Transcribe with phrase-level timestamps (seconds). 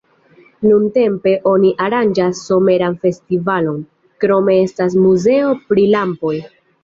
[0.67, 3.77] Nuntempe oni aranĝas someran festivalon,
[4.25, 6.35] krome estas muzeo pri lampoj.